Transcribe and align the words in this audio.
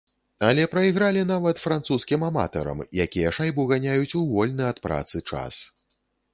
Але 0.45 0.63
прайгралі 0.69 1.21
нават 1.31 1.61
французскім 1.65 2.25
аматарам, 2.29 2.81
якія 3.07 3.35
шайбу 3.41 3.69
ганяюць 3.75 4.17
у 4.23 4.25
вольны 4.33 4.63
ад 4.73 4.85
працы 4.89 5.25
час. 5.33 5.65